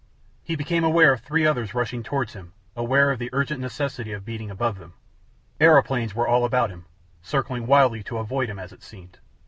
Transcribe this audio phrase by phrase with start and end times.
[0.43, 4.25] He became aware of three others rushing towards him, aware of the urgent necessity of
[4.25, 4.93] beating above them.
[5.59, 6.85] Aeroplanes were all about him,
[7.21, 9.19] circling wildly to avoid him, as it seemed.